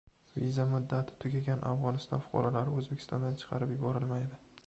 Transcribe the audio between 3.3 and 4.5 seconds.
chiqarib yuborilmaydi